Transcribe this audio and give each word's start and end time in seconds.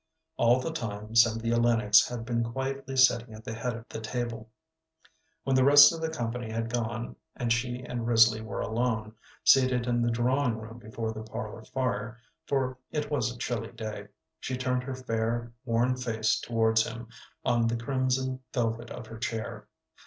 All 0.35 0.59
the 0.59 0.71
time 0.71 1.15
Cynthia 1.15 1.57
Lennox 1.57 2.07
had 2.07 2.25
been 2.25 2.43
quietly 2.43 2.97
sitting 2.97 3.35
at 3.35 3.43
the 3.45 3.53
head 3.53 3.75
of 3.75 3.87
the 3.87 3.99
table. 4.01 4.49
When 5.43 5.55
the 5.55 5.63
rest 5.63 5.93
of 5.93 6.01
the 6.01 6.09
company 6.09 6.49
had 6.49 6.73
gone, 6.73 7.15
and 7.35 7.53
she 7.53 7.83
and 7.83 8.07
Risley 8.07 8.41
were 8.41 8.61
alone, 8.61 9.13
seated 9.43 9.85
in 9.85 10.01
the 10.01 10.09
drawing 10.09 10.57
room 10.57 10.79
before 10.79 11.11
the 11.13 11.21
parlor 11.21 11.61
fire, 11.65 12.17
for 12.47 12.79
it 12.89 13.11
was 13.11 13.31
a 13.31 13.37
chilly 13.37 13.73
day, 13.73 14.07
she 14.39 14.57
turned 14.57 14.81
her 14.85 14.95
fair, 14.95 15.53
worn 15.65 15.95
face 15.95 16.39
towards 16.39 16.87
him 16.87 17.07
on 17.45 17.67
the 17.67 17.77
crimson 17.77 18.39
velvet 18.53 18.89
of 18.89 19.05
her 19.05 19.19
chair. 19.19 19.67